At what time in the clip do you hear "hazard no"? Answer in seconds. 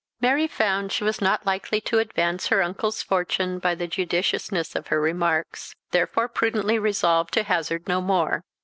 7.43-8.01